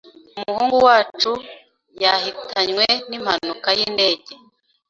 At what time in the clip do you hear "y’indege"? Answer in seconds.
3.77-4.31